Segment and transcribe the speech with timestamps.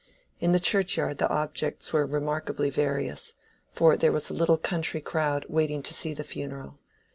[0.39, 3.35] In the churchyard the objects were remarkably various,
[3.69, 6.79] for there was a little country crowd waiting to see the funeral.